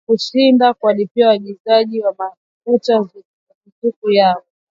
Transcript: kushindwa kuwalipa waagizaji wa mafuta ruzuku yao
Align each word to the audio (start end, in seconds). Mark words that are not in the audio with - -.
kushindwa 0.07 0.73
kuwalipa 0.73 1.27
waagizaji 1.27 2.01
wa 2.01 2.15
mafuta 2.19 2.95
ruzuku 3.65 4.09
yao 4.11 4.43